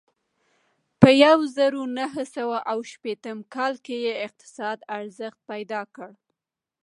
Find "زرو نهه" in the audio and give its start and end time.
1.55-2.23